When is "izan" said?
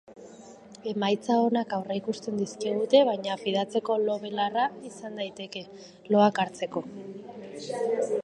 4.91-5.21